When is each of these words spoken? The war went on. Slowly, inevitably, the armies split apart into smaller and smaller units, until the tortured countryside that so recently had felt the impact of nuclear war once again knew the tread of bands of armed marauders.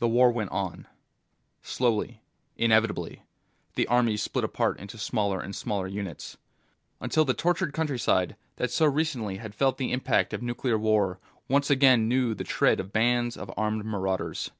The 0.00 0.08
war 0.08 0.32
went 0.32 0.50
on. 0.50 0.88
Slowly, 1.62 2.22
inevitably, 2.56 3.22
the 3.76 3.86
armies 3.86 4.20
split 4.20 4.42
apart 4.42 4.80
into 4.80 4.98
smaller 4.98 5.38
and 5.40 5.54
smaller 5.54 5.86
units, 5.86 6.36
until 7.00 7.24
the 7.24 7.34
tortured 7.34 7.72
countryside 7.72 8.34
that 8.56 8.72
so 8.72 8.86
recently 8.86 9.36
had 9.36 9.54
felt 9.54 9.78
the 9.78 9.92
impact 9.92 10.32
of 10.34 10.42
nuclear 10.42 10.76
war 10.76 11.20
once 11.48 11.70
again 11.70 12.08
knew 12.08 12.34
the 12.34 12.42
tread 12.42 12.80
of 12.80 12.92
bands 12.92 13.36
of 13.36 13.52
armed 13.56 13.84
marauders. 13.84 14.50